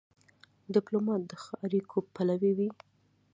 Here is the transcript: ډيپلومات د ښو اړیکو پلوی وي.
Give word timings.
ډيپلومات 0.73 1.21
د 1.27 1.31
ښو 1.41 1.53
اړیکو 1.65 1.97
پلوی 2.13 2.51
وي. 2.57 2.69